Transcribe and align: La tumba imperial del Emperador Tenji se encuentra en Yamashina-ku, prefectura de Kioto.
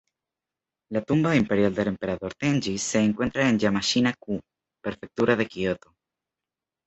La 0.95 1.01
tumba 1.09 1.33
imperial 1.39 1.75
del 1.79 1.89
Emperador 1.91 2.33
Tenji 2.43 2.73
se 2.85 3.03
encuentra 3.09 3.47
en 3.49 3.59
Yamashina-ku, 3.63 4.39
prefectura 4.87 5.35
de 5.35 5.45
Kioto. 5.45 5.93